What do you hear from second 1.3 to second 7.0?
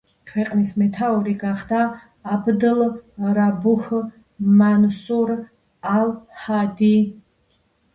გახდა აბდ რაბუჰ მანსურ ალ-ჰადი.